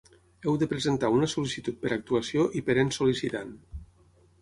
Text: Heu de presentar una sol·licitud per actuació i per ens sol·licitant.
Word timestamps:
Heu 0.45 0.55
de 0.63 0.67
presentar 0.71 1.11
una 1.17 1.29
sol·licitud 1.35 1.79
per 1.85 1.93
actuació 1.99 2.49
i 2.63 2.67
per 2.71 2.79
ens 2.85 3.01
sol·licitant. 3.01 3.57